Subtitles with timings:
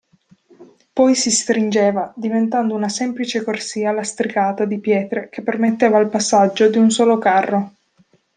[0.93, 6.79] Poi si stringeva, diventando una semplice corsia lastricata di pietre che permetteva il passaggio di
[6.79, 7.73] un solo carro.